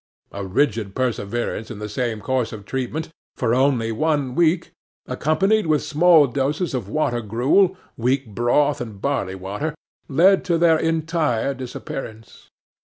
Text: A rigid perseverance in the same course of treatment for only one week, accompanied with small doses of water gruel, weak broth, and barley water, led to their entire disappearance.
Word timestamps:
A 0.31 0.43
rigid 0.43 0.95
perseverance 0.95 1.69
in 1.69 1.77
the 1.77 1.87
same 1.87 2.21
course 2.21 2.51
of 2.51 2.65
treatment 2.65 3.09
for 3.35 3.53
only 3.53 3.91
one 3.91 4.33
week, 4.33 4.71
accompanied 5.05 5.67
with 5.67 5.83
small 5.83 6.25
doses 6.25 6.73
of 6.73 6.89
water 6.89 7.21
gruel, 7.21 7.77
weak 7.97 8.25
broth, 8.25 8.81
and 8.81 8.99
barley 8.99 9.35
water, 9.35 9.75
led 10.07 10.43
to 10.45 10.57
their 10.57 10.79
entire 10.79 11.53
disappearance. 11.53 12.49